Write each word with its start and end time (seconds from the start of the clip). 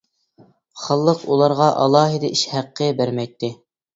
خانلىق 0.85 1.21
ئۇلارغا 1.35 1.67
ئالاھىدە 1.83 2.31
ئىش 2.37 2.45
ھەققى 2.53 2.91
بەرمەيتتى. 3.03 3.53